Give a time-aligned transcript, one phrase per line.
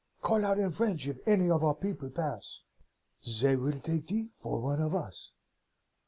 [0.23, 2.61] Call out in French if any of our people pass.
[3.39, 5.31] They will take thee for one of us.